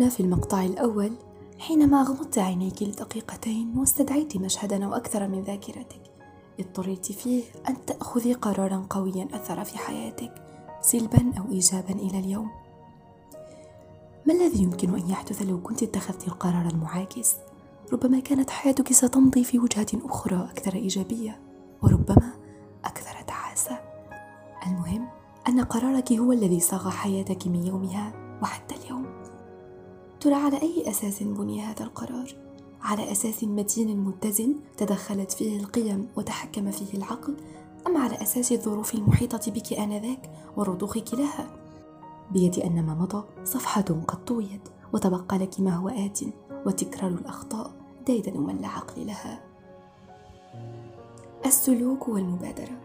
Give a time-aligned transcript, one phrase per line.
[0.00, 1.12] توقفنا في المقطع الأول
[1.58, 6.00] حينما غمضت عينيك لدقيقتين واستدعيت مشهدا أو أكثر من ذاكرتك
[6.60, 10.34] اضطريت فيه أن تأخذي قرارا قويا أثر في حياتك
[10.82, 12.50] سلبا أو إيجابا إلى اليوم
[14.26, 17.34] ما الذي يمكن أن يحدث لو كنت اتخذت القرار المعاكس؟
[17.92, 21.40] ربما كانت حياتك ستمضي في وجهة أخرى أكثر إيجابية
[21.82, 22.32] وربما
[22.84, 23.78] أكثر تعاسة
[24.66, 25.08] المهم
[25.48, 28.12] أن قرارك هو الذي صاغ حياتك من يومها
[28.42, 28.79] وحتى
[30.20, 32.34] ترى على أي أساس بني هذا القرار؟
[32.82, 37.36] على أساس متين متزن تدخلت فيه القيم وتحكم فيه العقل
[37.86, 41.50] أم على أساس الظروف المحيطة بك آنذاك ورضوخك لها؟
[42.30, 46.20] بيد أن ما مضى صفحة قد طويت وتبقى لك ما هو آت
[46.66, 47.70] وتكرار الأخطاء
[48.06, 49.40] ديدن من لا عقل لها
[51.46, 52.78] السلوك والمبادرة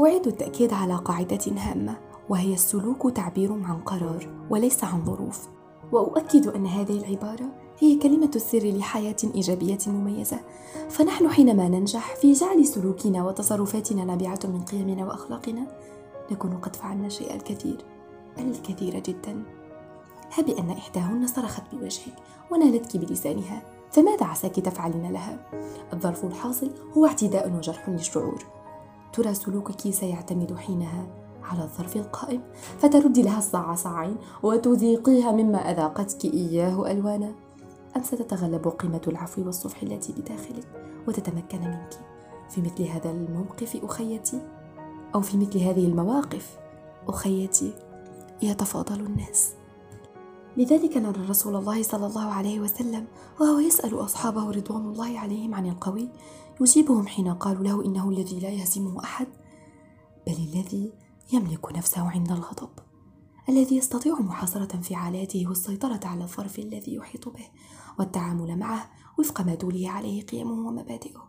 [0.00, 1.96] أعيد التأكيد على قاعدة هامة
[2.28, 5.53] وهي السلوك تعبير عن قرار وليس عن ظروف
[5.92, 7.46] وأؤكد أن هذه العبارة
[7.78, 10.40] هي كلمة السر لحياة إيجابية مميزة.
[10.88, 15.66] فنحن حينما ننجح في جعل سلوكنا وتصرفاتنا نابعة من قيمنا وأخلاقنا
[16.32, 17.84] نكون قد فعلنا الشيء الكثير
[18.38, 19.42] الكثير جدا.
[20.32, 22.14] هب أن إحداهن صرخت بوجهك
[22.50, 25.50] ونالتك بلسانها فماذا عساك تفعلين لها؟
[25.92, 28.44] الظرف الحاصل هو اعتداء وجرح للشعور.
[29.12, 31.23] ترى سلوكك سيعتمد حينها.
[31.44, 32.42] على الظرف القائم
[32.78, 37.34] فتردي لها الصاع صاعين وتذيقيها مما أذاقتك إياه ألوانا.
[37.96, 40.66] أم ستتغلب قيمة العفو والصفح التي بداخلك
[41.08, 41.90] وتتمكن منك؟
[42.50, 44.40] في مثل هذا الموقف أخيتي؟
[45.14, 46.58] أو في مثل هذه المواقف
[47.08, 47.72] أخيتي
[48.42, 49.52] يتفاضل الناس.
[50.56, 53.04] لذلك نرى رسول الله صلى الله عليه وسلم
[53.40, 56.08] وهو يسأل أصحابه رضوان الله عليهم عن القوي
[56.60, 59.26] يجيبهم حين قالوا له إنه الذي لا يهزمه أحد
[60.26, 60.92] بل الذي
[61.32, 62.70] يملك نفسه عند الغضب
[63.48, 67.46] الذي يستطيع محاصرة انفعالاته والسيطرة على الظرف الذي يحيط به
[67.98, 71.28] والتعامل معه وفق ما تولي عليه قيمه ومبادئه.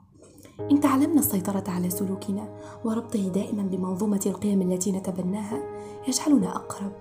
[0.72, 5.64] إن تعلمنا السيطرة على سلوكنا وربطه دائما بمنظومة القيم التي نتبناها
[6.08, 6.92] يجعلنا أقرب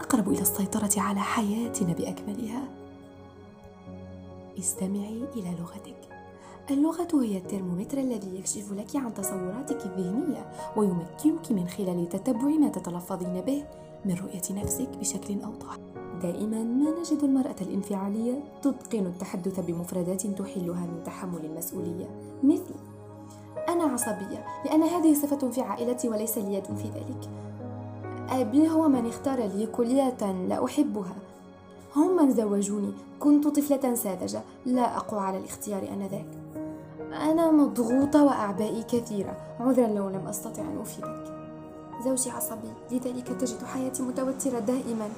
[0.00, 2.68] أقرب إلى السيطرة على حياتنا بأكملها.
[4.58, 6.17] استمعي إلى لغتك.
[6.70, 10.46] اللغة هي الترمومتر الذي يكشف لك عن تصوراتك الذهنية
[10.76, 13.64] ويمكنك من خلال تتبع ما تتلفظين به
[14.04, 15.76] من رؤية نفسك بشكل أوضح.
[16.22, 22.10] دائما ما نجد المرأة الانفعالية تتقن التحدث بمفردات تحلها من تحمل المسؤولية
[22.42, 22.74] مثل
[23.68, 27.30] أنا عصبية لأن هذه صفة في عائلتي وليس لي يد في ذلك.
[28.30, 31.16] أبي هو من اختار لي كلية لا أحبها.
[31.96, 36.47] هم من زوجوني كنت طفلة ساذجة لا أقوى على الاختيار آنذاك.
[37.18, 39.36] أنا مضغوطة وأعبائي كثيرة.
[39.60, 41.34] عذرا لو لم أستطع أن أفيدك.
[42.04, 45.08] زوجي عصبي لذلك تجد حياتي متوترة دائما.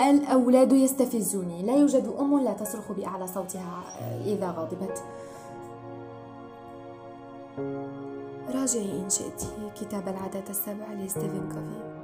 [0.00, 1.62] الأولاد يستفزوني.
[1.62, 3.82] لا يوجد أم لا تصرخ بأعلى صوتها
[4.24, 5.02] إذا غضبت.
[8.54, 9.44] راجعي إن شئت.
[9.80, 11.94] كتاب العادات السبع لستيفن كوفي.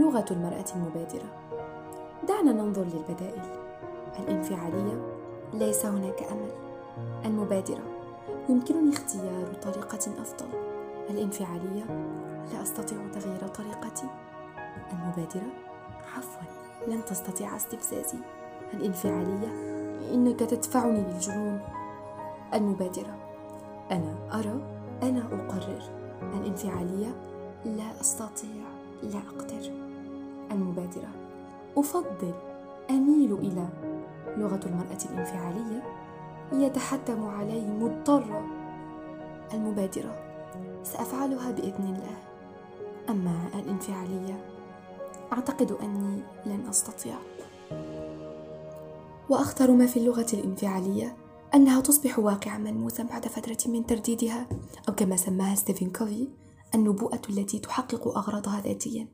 [0.00, 1.28] لغة المرأة المبادرة.
[2.28, 3.42] دعنا ننظر للبدائل.
[4.18, 5.02] الانفعالية.
[5.54, 6.63] ليس هناك أمل.
[7.24, 7.82] المبادرة.
[8.48, 10.48] يمكنني اختيار طريقة أفضل.
[11.10, 11.84] الانفعالية.
[12.52, 14.06] لا أستطيع تغيير طريقتي.
[14.92, 15.52] المبادرة.
[16.16, 16.42] عفوا.
[16.88, 18.18] لن تستطيع استفزازي.
[18.74, 19.48] الانفعالية.
[20.14, 21.60] إنك تدفعني للجنون.
[22.54, 23.16] المبادرة.
[23.90, 24.60] أنا أرى.
[25.02, 25.82] أنا أقرر.
[26.22, 27.14] الانفعالية.
[27.64, 28.64] لا أستطيع.
[29.02, 29.72] لا أقدر.
[30.50, 31.08] المبادرة.
[31.76, 32.34] أفضل.
[32.90, 33.68] أميل إلى.
[34.36, 35.82] لغة المرأة الانفعالية.
[36.52, 38.46] يتحتم علي مضطرة
[39.54, 40.24] المبادرة.
[40.82, 42.16] سأفعلها بإذن الله.
[43.08, 44.44] أما الانفعالية
[45.32, 47.14] أعتقد أني لن أستطيع.
[49.28, 51.16] وأخطر ما في اللغة الانفعالية
[51.54, 54.48] أنها تصبح واقعا ملموسا بعد فترة من ترديدها
[54.88, 56.28] أو كما سماها ستيفن كوفي
[56.74, 59.08] النبوءة التي تحقق أغراضها ذاتيا.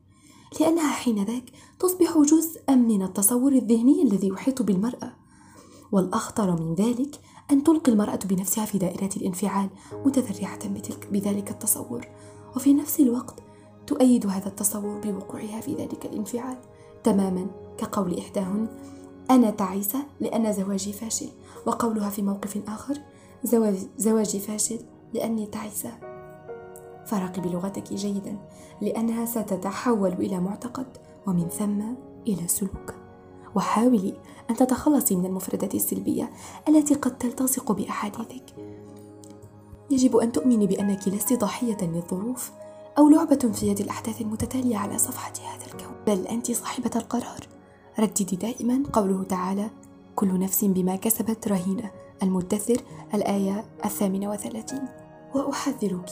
[0.60, 1.44] لأنها حينذاك
[1.78, 5.19] تصبح جزءا من التصور الذهني الذي يحيط بالمرأة.
[5.92, 7.20] والأخطر من ذلك
[7.50, 12.08] أن تلقي المرأة بنفسها في دائرة الانفعال متذرعة بتلك بذلك التصور.
[12.56, 13.34] وفي نفس الوقت
[13.86, 16.56] تؤيد هذا التصور بوقوعها في ذلك الانفعال.
[17.04, 17.46] تماما
[17.78, 18.68] كقول إحداهن
[19.30, 21.28] أنا تعيسة لأن زواجي فاشل.
[21.66, 22.98] وقولها في موقف آخر
[23.96, 24.78] زواجي فاشل
[25.14, 25.90] لأني تعيسة.
[27.06, 28.38] فراقبي لغتك جيدا
[28.80, 30.86] لأنها ستتحول إلى معتقد
[31.26, 31.82] ومن ثم
[32.26, 32.94] إلى سلوك.
[33.54, 34.14] وحاولي
[34.50, 36.30] أن تتخلصي من المفردات السلبية
[36.68, 38.44] التي قد تلتصق بأحاديثك.
[39.90, 42.50] يجب أن تؤمني بأنك لست ضحية للظروف
[42.98, 45.94] أو لعبة في يد الأحداث المتتالية على صفحة هذا الكون.
[46.06, 47.40] بل أنت صاحبة القرار.
[47.98, 49.70] رددي دائما قوله تعالى
[50.16, 51.90] كل نفس بما كسبت رهينة.
[52.22, 52.76] المدثر
[53.14, 54.82] الآية الثامنة وثلاثين.
[55.34, 56.10] وأحذرك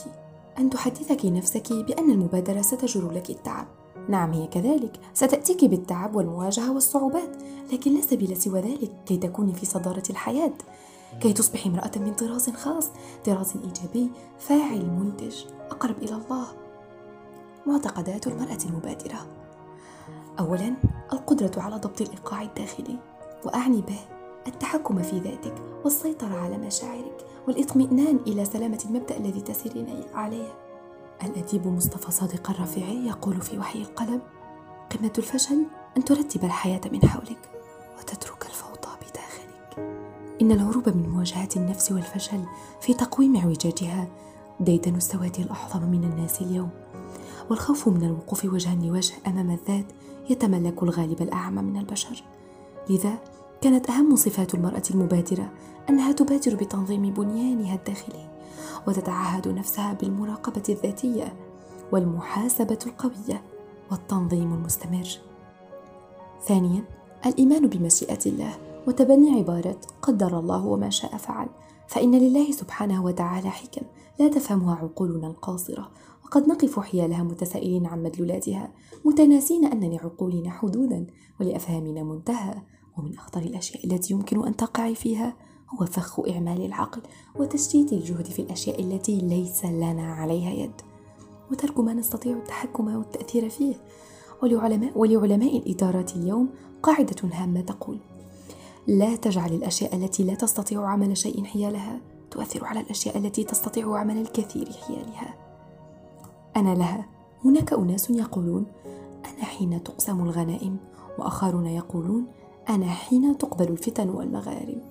[0.59, 3.67] أن تحدثك نفسك بأن المبادرة ستجر لك التعب.
[4.09, 4.99] نعم هي كذلك.
[5.13, 7.29] ستأتيك بالتعب والمواجهة والصعوبات
[7.73, 10.53] لكن لا سبيل سوى ذلك كي تكوني في صدارة الحياة.
[11.21, 12.89] كي تصبحي امرأة من طراز خاص
[13.25, 15.35] طراز إيجابي فاعل منتج
[15.71, 16.47] أقرب إلى الله.
[17.67, 19.25] معتقدات المرأة المبادرة.
[20.39, 20.73] أولا
[21.13, 22.97] القدرة على ضبط الإيقاع الداخلي.
[23.45, 23.99] وأعني به
[24.47, 30.68] التحكم في ذاتك والسيطرة على مشاعرك والإطمئنان إلى سلامة المبدأ الذي تسيرين عليه.
[31.23, 34.21] الأديب مصطفى صادق الرافعي يقول في وحي القلم
[34.89, 35.65] قمة الفشل
[35.97, 37.49] أن ترتب الحياة من حولك
[37.99, 39.99] وتترك الفوضى بداخلك.
[40.41, 42.43] إن الهروب من مواجهة النفس والفشل
[42.81, 44.07] في تقويم اعوجاجها
[44.59, 46.69] ديدن السواد الأعظم من الناس اليوم
[47.49, 49.85] والخوف من الوقوف وجها لوجه أمام الذات
[50.29, 52.23] يتملك الغالب الأعمى من البشر.
[52.89, 53.17] لذا
[53.61, 55.51] كانت أهم صفات المرأة المبادرة
[55.89, 58.38] أنها تبادر بتنظيم بنيانها الداخلي.
[58.87, 61.33] وتتعهد نفسها بالمراقبة الذاتية
[61.91, 63.43] والمحاسبة القوية
[63.91, 65.19] والتنظيم المستمر.
[66.45, 66.83] ثانيا
[67.25, 68.57] الإيمان بمشيئة الله
[68.87, 71.47] وتبني عبارة قدر الله وما شاء فعل.
[71.87, 73.81] فإن لله سبحانه وتعالى حكم
[74.19, 75.91] لا تفهمها عقولنا القاصرة.
[76.25, 78.71] وقد نقف حيالها متسائلين عن مدلولاتها
[79.05, 81.07] متناسين أن لعقولنا حدودا
[81.39, 82.55] ولأفهامنا منتهى.
[82.97, 85.35] ومن أخطر الأشياء التي يمكن أن تقعي فيها
[85.69, 87.01] هو فخ إعمال العقل
[87.35, 90.81] وتشتيت الجهد في الأشياء التي ليس لنا عليها يد.
[91.51, 93.75] وترك ما نستطيع التحكم والتأثير فيه.
[94.43, 96.49] ولعلماء, ولعلماء الإدارات اليوم
[96.83, 97.99] قاعدة هامة تقول
[98.87, 102.01] لا تجعل الأشياء التي لا تستطيع عمل شيء حيالها
[102.31, 105.35] تؤثر على الأشياء التي تستطيع عمل الكثير حيالها.
[106.55, 107.05] أنا لها.
[107.45, 108.65] هناك أناس يقولون
[109.25, 110.77] أنا حين تقسم الغنائم.
[111.19, 112.25] وآخرون يقولون
[112.69, 114.81] أنا حين تقبل الفتن والمغارم.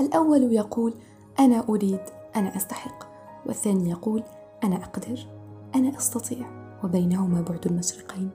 [0.00, 0.94] الأول يقول
[1.38, 2.00] أنا أريد
[2.36, 3.04] أنا أستحق
[3.46, 4.22] والثاني يقول
[4.64, 5.26] أنا أقدر
[5.74, 8.30] أنا أستطيع وبينهما بعد المشرقين.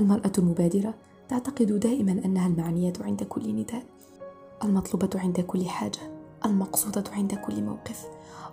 [0.00, 0.94] المرأة المبادرة
[1.28, 3.82] تعتقد دائما أنها المعنية عند كل نداء
[4.64, 5.98] المطلوبة عند كل حاجة
[6.44, 8.06] المقصودة عند كل موقف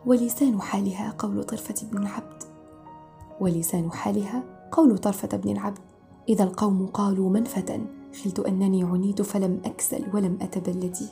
[0.05, 2.43] ولسان حالها قول طرفة بن العبد.
[3.39, 5.79] ولسان حالها قول طرفة بن العبد.
[6.29, 7.85] إذا القوم قالوا من فتن
[8.23, 11.07] خلت أنني عنيت فلم أكسل ولم أتبلدي.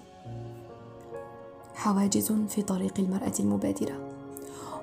[1.77, 3.95] حواجز في طريق المرأة المبادرة.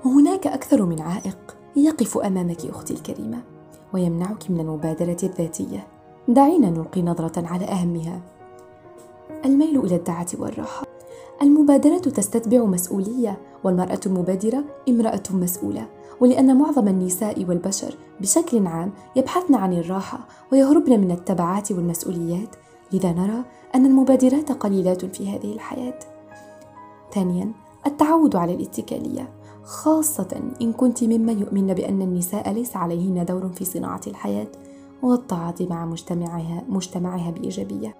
[0.04, 3.42] وهناك أكثر من عائق يقف أمامك أختي الكريمة
[3.92, 5.86] ويمنعك من المبادرة الذاتية.
[6.28, 8.20] دعينا نلقي نظرة على أهمها.
[9.44, 10.86] الميل إلى الدعة والراحة.
[11.42, 15.86] المبادرة تستتبع مسؤولية والمرأة المبادرة امرأة مسؤولة.
[16.20, 20.18] ولأن معظم النساء والبشر بشكل عام يبحثن عن الراحة
[20.52, 22.48] ويهربن من التبعات والمسؤوليات
[22.92, 23.44] لذا نرى
[23.74, 26.13] أن المبادرات قليلات في هذه الحياة.
[27.14, 27.52] ثانيا
[27.86, 29.28] التعود على الاتكالية
[29.64, 34.46] خاصة إن كنت ممن يؤمن بأن النساء ليس عليهن دور في صناعة الحياة
[35.02, 37.94] والتعاطي مع مجتمعها, مجتمعها بإيجابية.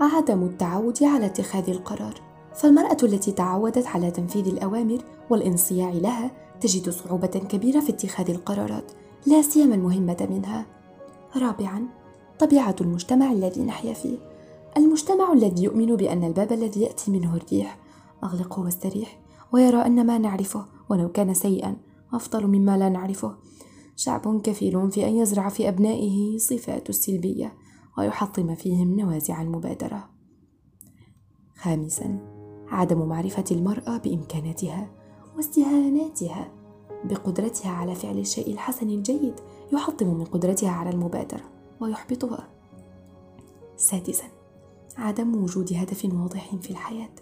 [0.00, 2.14] عدم التعود على اتخاذ القرار.
[2.54, 4.98] فالمرأة التي تعودت على تنفيذ الأوامر
[5.30, 8.92] والانصياع لها تجد صعوبة كبيرة في اتخاذ القرارات
[9.26, 10.66] لا سيما المهمة منها.
[11.36, 11.86] رابعا
[12.38, 14.18] طبيعة المجتمع الذي نحيا فيه.
[14.76, 17.81] المجتمع الذي يؤمن بأن الباب الذي يأتي منه الريح
[18.24, 19.20] أغلقه واستريح
[19.52, 21.76] ويرى أن ما نعرفه ولو كان سيئا
[22.12, 23.36] أفضل مما لا نعرفه.
[23.96, 27.54] شعب كفيل في أن يزرع في أبنائه صفات السلبية
[27.98, 30.10] ويحطم فيهم نوازع المبادرة.
[31.56, 32.18] خامسا
[32.68, 34.90] عدم معرفة المرأة بإمكاناتها
[35.36, 36.52] واستهاناتها
[37.04, 39.34] بقدرتها على فعل الشيء الحسن الجيد
[39.72, 41.44] يحطم من قدرتها على المبادرة
[41.80, 42.48] ويحبطها.
[43.76, 44.24] سادسا
[44.96, 47.14] عدم وجود هدف واضح في الحياة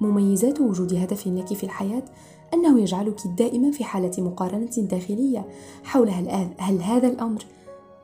[0.00, 2.02] مميزات وجود هدف لك في الحياة
[2.54, 5.48] أنه يجعلك دائما في حالة مقارنة داخلية
[5.84, 7.44] حول هل, هل هذا الأمر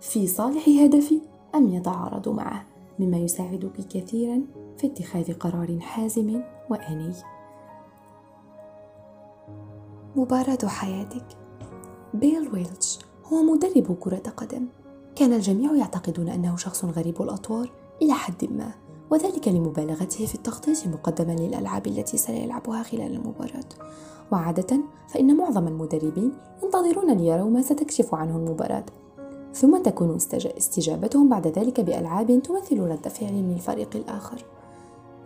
[0.01, 1.21] في صالح هدفي
[1.55, 2.67] أم يتعارض معه
[2.99, 4.43] مما يساعدك كثيرا
[4.79, 7.13] في اتخاذ قرار حازم وآني.
[10.17, 11.27] مباراة حياتك.
[12.15, 14.67] بيل ويلتش هو مدرب كرة قدم.
[15.17, 17.71] كان الجميع يعتقدون أنه شخص غريب الأطوار
[18.03, 18.84] إلى حد ما.
[19.11, 23.65] وذلك لمبالغته في التخطيط مقدما للألعاب التي سيلعبها خلال المباراة.
[24.33, 26.33] وعادة فإن معظم المدربين
[26.63, 28.85] ينتظرون ليروا ما ستكشف عنه المباراة.
[29.55, 30.17] ثم تكون
[30.59, 34.45] استجابتهم بعد ذلك بألعاب تمثل رد فعل من الفريق الآخر.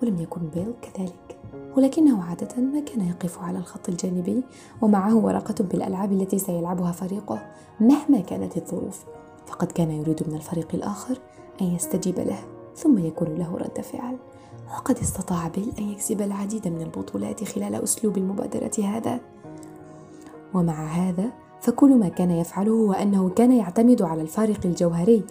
[0.02, 1.38] ولم يكن بيل كذلك.
[1.76, 4.42] ولكنه عادة ما كان يقف على الخط الجانبي
[4.82, 7.46] ومعه ورقة بالألعاب التي سيلعبها فريقه
[7.80, 9.04] مهما كانت الظروف.
[9.46, 11.18] فقد كان يريد من الفريق الآخر
[11.60, 12.57] أن يستجيب له.
[12.78, 14.16] ثم يكون له رد فعل.
[14.76, 19.20] وقد استطاع بيل أن يكسب العديد من البطولات خلال أسلوب المبادرة هذا.
[20.54, 21.30] ومع هذا
[21.60, 25.24] فكل ما كان يفعله هو أنه كان يعتمد على الفارق الجوهري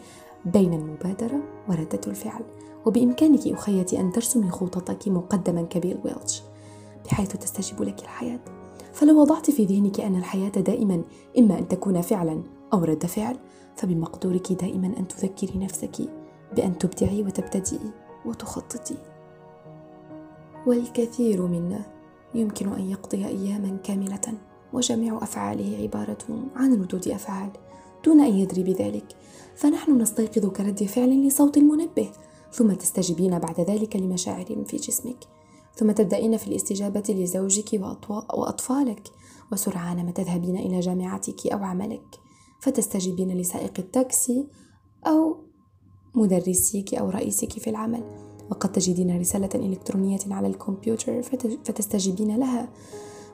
[0.46, 1.40] بين المبادرة
[1.70, 2.42] وردة الفعل.
[2.86, 6.42] وبإمكانك أخيتي أن ترسمي خططك مقدما كبيل ويلتش
[7.06, 8.40] بحيث تستجيب لك الحياة.
[8.94, 11.02] فلو وضعت في ذهنك أن الحياة دائما
[11.38, 12.42] إما أن تكون فعلا
[12.74, 13.38] أو رد فعل
[13.76, 16.10] فبمقدورك دائما أن تذكري نفسك
[16.56, 17.92] بأن تبدعي وتبتدئي
[18.26, 18.98] وتخططي.
[20.68, 21.86] والكثير منا
[22.36, 24.34] يمكن أن يقضي أياما كاملة
[24.74, 27.50] وجميع أفعاله عبارة عن ردود أفعال
[28.06, 29.16] دون أن يدري بذلك.
[29.56, 32.12] فنحن نستيقظ كرد فعل لصوت المنبه
[32.52, 35.24] ثم تستجيبين بعد ذلك لمشاعر في جسمك.
[35.76, 37.74] ثم تبدأين في الاستجابة لزوجك
[38.10, 39.08] وأطفالك
[39.52, 42.20] وسرعان ما تذهبين إلى جامعتك أو عملك.
[42.60, 44.48] فتستجيبين لسائق التاكسي
[45.08, 45.47] أو
[46.18, 48.04] مدرسيك أو رئيسك في العمل
[48.52, 51.22] وقد تجدين رسالة إلكترونية على الكمبيوتر
[51.64, 52.70] فتستجيبين لها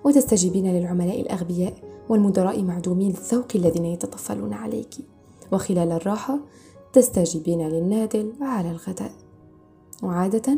[0.04, 1.74] وتستجيبين للعملاء الأغبياء
[2.10, 4.96] والمدراء معدومي الذوق الذين يتطفلون عليك.
[5.52, 6.40] وخلال الراحة
[6.94, 9.12] تستجيبين للنادل على الغداء.
[10.04, 10.58] وعادة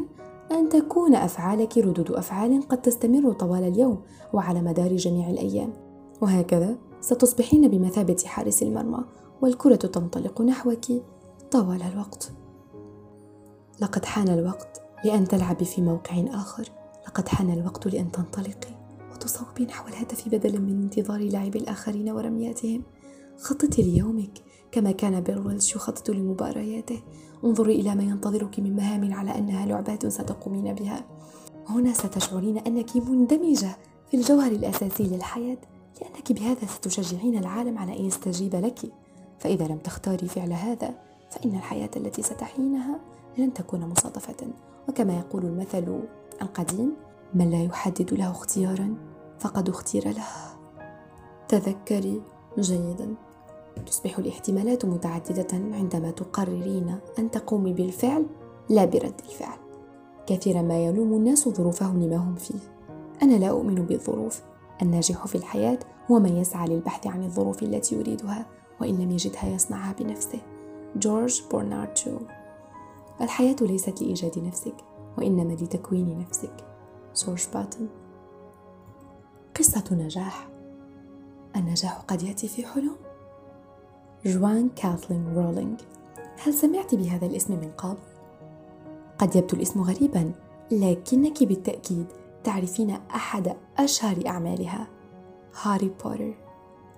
[0.52, 3.98] أن تكون أفعالك ردود أفعال قد تستمر طوال اليوم
[4.34, 5.74] وعلى مدار جميع الأيام.
[6.22, 9.04] وهكذا ستصبحين بمثابة حارس المرمى
[9.42, 10.86] والكرة تنطلق نحوك.
[11.52, 12.32] طوال الوقت.
[13.82, 16.70] لقد حان الوقت لأن تلعبي في موقع آخر.
[17.08, 18.76] لقد حان الوقت لأن تنطلقي
[19.14, 22.84] وتصوبي نحو الهدف بدلا من انتظار لعب الآخرين ورمياتهم
[23.38, 27.02] خططي ليومك كما كان بيل يخطط لمبارياته.
[27.44, 31.06] انظري إلى ما ينتظرك من مهام على أنها لعبات ستقومين بها.
[31.70, 33.78] هنا ستشعرين أنك مندمجة
[34.12, 35.58] في الجوهر الأساسي للحياة
[36.02, 38.80] لأنك بهذا ستشجعين العالم على أن يستجيب لك.
[39.40, 43.00] فإذا لم تختاري فعل هذا فإن الحياة التي ستحينها
[43.38, 44.48] لن تكون مصادفة.
[44.90, 46.00] وكما يقول المثل
[46.42, 46.94] القديم
[47.34, 48.96] من لا يحدد له اختيارا
[49.40, 50.28] فقد اختير له
[51.48, 52.22] تذكري
[52.60, 53.16] جيدا.
[53.86, 58.26] تصبح الاحتمالات متعددة عندما تقررين أن تقومي بالفعل
[58.70, 59.58] لا برد الفعل.
[60.28, 62.60] كثيرا ما يلوم الناس ظروفهم لما هم فيه.
[63.22, 64.42] أنا لا أؤمن بالظروف.
[64.82, 65.80] الناجح في الحياة
[66.12, 68.46] هو من يسعى للبحث عن الظروف التي يريدها
[68.82, 70.40] وإن لم يجدها يصنعها بنفسه.
[70.96, 72.18] جورج برنارد شو
[73.22, 74.76] الحياة ليست لإيجاد نفسك
[75.18, 76.54] وإنما لتكوين نفسك.
[77.14, 77.88] جورج باتن.
[79.56, 80.48] قصة نجاح.
[81.56, 82.96] النجاح قد يأتي في حلم.
[84.26, 85.82] جوان كاثلين رولينج
[86.44, 87.98] هل سمعت بهذا الاسم من قبل؟
[89.18, 90.32] قد يبدو الاسم غريبا
[90.72, 92.06] لكنك بالتأكيد
[92.44, 94.88] تعرفين أحد أشهر أعمالها.
[95.62, 96.34] هاري بوتر.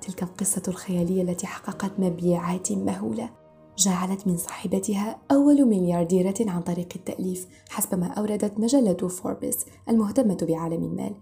[0.02, 3.30] تلك القصة الخيالية التي حققت مبيعات مهولة.
[3.78, 10.84] جعلت من صاحبتها أول مليارديرة عن طريق التأليف حسب ما أوردت مجلة فوربس المهتمة بعالم
[10.84, 11.16] المال.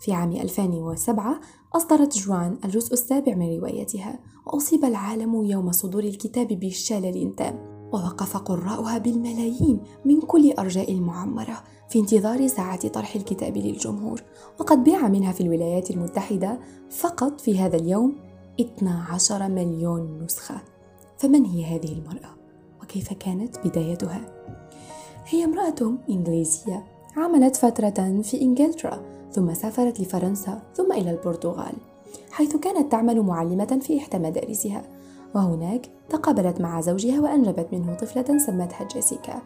[0.00, 1.40] في عام 2007
[1.74, 7.72] أصدرت جوان الجزء السابع من روايتها وأصيب العالم يوم صدور الكتاب بالشلل تام.
[7.92, 14.22] ووقف قراؤها بالملايين من كل أرجاء المعمرة في انتظار ساعة طرح الكتاب للجمهور.
[14.60, 18.16] وقد بيع منها في الولايات المتحدة فقط في هذا اليوم
[18.60, 20.71] 12 مليون نسخة.
[21.22, 22.34] فمن هي هذه المرأة؟
[22.82, 24.20] وكيف كانت بدايتها؟
[25.26, 26.84] هي امرأة إنجليزية
[27.16, 29.02] عملت فترة في إنجلترا
[29.32, 31.72] ثم سافرت لفرنسا ثم إلى البرتغال
[32.30, 34.82] حيث كانت تعمل معلمة في إحدى مدارسها
[35.34, 39.42] وهناك تقابلت مع زوجها وأنجبت منه طفلة سمتها جيسيكا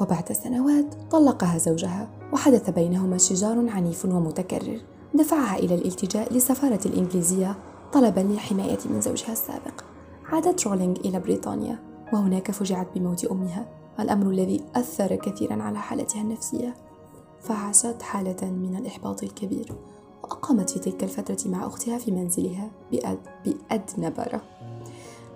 [0.00, 4.80] وبعد سنوات طلقها زوجها وحدث بينهما شجار عنيف ومتكرر
[5.14, 7.56] دفعها إلى الالتجاء للسفارة الإنجليزية
[7.92, 9.87] طلبا للحماية من زوجها السابق
[10.32, 11.78] عادت رولينج إلى بريطانيا
[12.12, 13.66] وهناك فجعت بموت أمها
[14.00, 16.74] الأمر الذي أثر كثيرا على حالتها النفسية.
[17.40, 19.72] فعاشت حالة من الإحباط الكبير
[20.22, 22.70] وأقامت في تلك الفترة مع أختها في منزلها
[23.44, 24.42] بأدنبرة.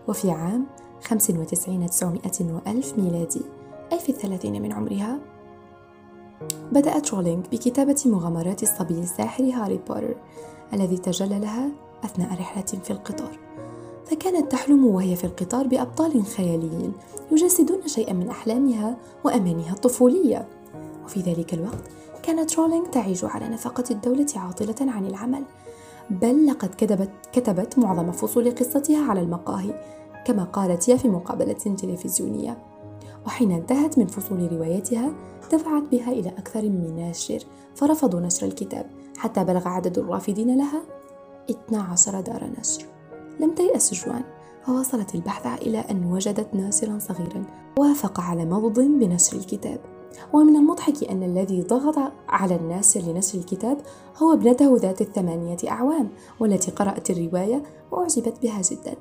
[0.09, 0.67] وفي عام
[1.03, 3.43] 95 900 وألف ميلادي
[3.93, 5.19] أي في الثلاثين من عمرها
[6.73, 10.17] بدأت رولينج بكتابة مغامرات الصبي الساحر هاري بوتر
[10.73, 11.71] الذي تجلى لها
[12.05, 13.39] أثناء رحلة في القطار.
[14.13, 16.93] فكانت تحلم وهي في القطار بأبطال خياليين
[17.31, 20.49] يجسدون شيئا من أحلامها وأمانيها الطفولية.
[21.05, 21.91] وفي ذلك الوقت
[22.23, 25.45] كانت رولينج تعيش على نفقة الدولة عاطلة عن العمل
[26.11, 29.85] بل لقد كتبت, كتبت معظم فصول قصتها على المقاهي
[30.25, 32.59] كما قالت هي في مقابلة تلفزيونية.
[33.27, 35.13] وحين انتهت من فصول روايتها
[35.53, 37.39] دفعت بها إلى أكثر من ناشر
[37.75, 40.83] فرفضوا نشر الكتاب حتى بلغ عدد الرافضين لها
[41.51, 42.92] 12 دار نشر.
[43.41, 44.25] لم تيأس جوان
[44.69, 47.45] وواصلت البحث إلى أن وجدت ناشرا صغيرا
[47.79, 49.81] وافق على مضض بنشر الكتاب.
[50.33, 53.79] ومن المضحك أن الذي ضغط على الناشر لنشر الكتاب
[54.17, 56.09] هو ابنته ذات الثمانية أعوام
[56.41, 58.95] والتي قرأت الرواية وأعجبت بها جدا.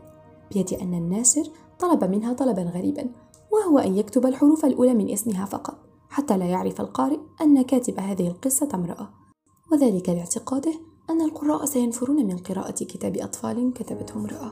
[0.52, 1.44] بيد أن الناشر
[1.80, 3.10] طلب منها طلبا غريبا
[3.52, 5.78] وهو أن يكتب الحروف الأولى من اسمها فقط
[6.10, 9.10] حتى لا يعرف القارئ أن كاتب هذه القصة امرأة.
[9.72, 10.74] وذلك لاعتقاده
[11.12, 14.52] أن القراء سينفرون من قراءة كتاب أطفال كتبته امرأة.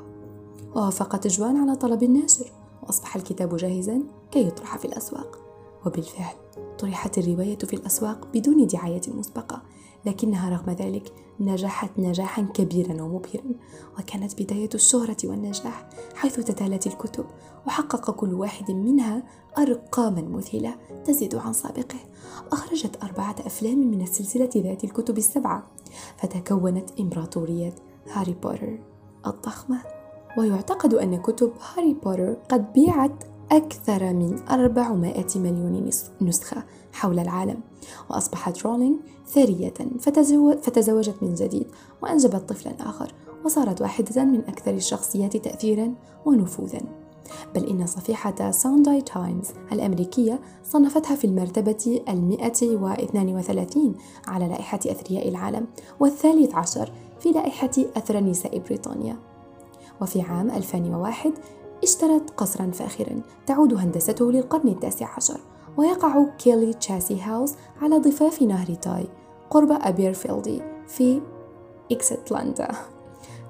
[0.75, 2.51] ووافقت جوان على طلب الناشر
[2.83, 5.39] وأصبح الكتاب جاهزا كي يطرح في الأسواق.
[5.85, 6.35] وبالفعل
[6.79, 9.61] طرحت الرواية في الأسواق بدون دعاية مسبقة
[10.05, 13.53] لكنها رغم ذلك نجحت نجاحا كبيرا ومبهرا
[13.99, 17.25] وكانت بداية الشهرة والنجاح حيث تتالت الكتب
[17.67, 19.23] وحقق كل واحد منها
[19.59, 20.75] أرقاما مذهلة
[21.05, 21.99] تزيد عن سابقه.
[22.51, 25.67] أخرجت أربعة أفلام من السلسلة ذات الكتب السبعة.
[26.17, 27.75] فتكونت إمبراطورية
[28.13, 28.79] هاري بوتر
[29.27, 29.81] الضخمة.
[30.37, 35.89] ويعتقد أن كتب هاري بوتر قد بيعت أكثر من 400 مليون
[36.21, 36.63] نسخة
[36.93, 37.61] حول العالم.
[38.09, 39.73] وأصبحت رولينج ثرية
[40.61, 41.67] فتزوجت من جديد
[42.01, 43.13] وأنجبت طفلا آخر
[43.45, 45.93] وصارت واحدة من أكثر الشخصيات تأثيرا
[46.25, 46.79] ونفوذا.
[47.55, 53.95] بل إن صحيفة سانداي تايمز الأمريكية صنفتها في المرتبة المئة واثنان وثلاثين
[54.27, 55.67] على لائحة أثرياء العالم
[56.00, 59.17] والثالث عشر في لائحة أثرى نساء بريطانيا.
[60.01, 61.31] وفي عام 2001
[61.83, 65.39] اشترت قصرا فاخرا تعود هندسته للقرن التاسع عشر
[65.77, 69.07] ويقع كيلي تشاسي هاوس على ضفاف نهر تاي
[69.50, 71.21] قرب أبيرفيلدي في
[71.91, 72.67] اسكتلندا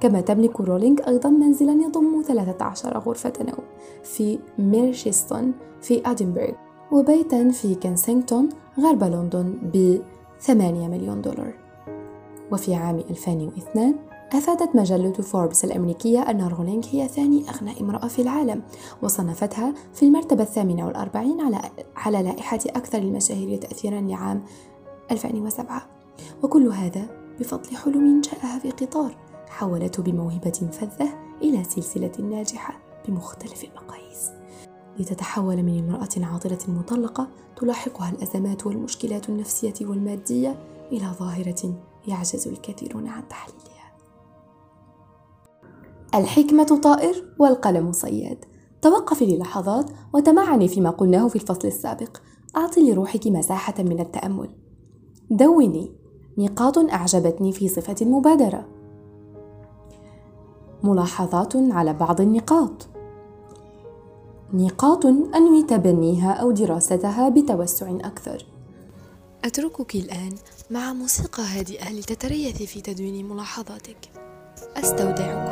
[0.02, 3.66] كما تملك رولينج أيضا منزلا يضم 13 غرفة نوم
[4.04, 6.52] في ميرشيستون في أدنبرغ
[6.92, 10.02] وبيتا في كنسينغتون غرب لندن ب
[10.42, 11.54] 8 مليون دولار.
[12.52, 13.96] وفي عام 2002
[14.34, 18.62] أفادت مجلة فوربس الأمريكية أن رولينج هي ثاني أغنى امرأة في العالم
[19.02, 21.62] وصنفتها في المرتبة الثامنة والأربعين على,
[21.96, 24.44] على لائحة أكثر المشاهير تأثيرا لعام
[25.12, 25.82] 2007
[26.44, 27.08] وكل هذا
[27.40, 29.29] بفضل حلم جاءها في قطار.
[29.50, 31.10] حولته بموهبة فذة
[31.42, 34.30] إلى سلسلة ناجحة بمختلف المقاييس.
[35.00, 40.60] لتتحول من امرأة عاطلة مطلقة تلاحقها الأزمات والمشكلات النفسية والمادية
[40.92, 41.74] إلى ظاهرة
[42.08, 43.94] يعجز الكثيرون عن تحليلها.
[46.16, 48.46] الحكمة طائر والقلم صياد.
[48.82, 52.18] توقفي للحظات وتمعني فيما قلناه في الفصل السابق.
[52.58, 54.50] أعطي لروحك مساحة من التأمل.
[55.32, 55.96] دوني.
[56.38, 58.79] نقاط أعجبتني في صفة المبادرة
[60.84, 62.88] ملاحظات على بعض النقاط.
[64.54, 68.46] نقاط أنوي تبنيها أو دراستها بتوسع أكثر.
[69.46, 70.36] أتركك الآن
[70.72, 73.98] مع موسيقى هادئة لتتريثي في تدوين ملاحظاتك.
[74.76, 75.49] أستودعكن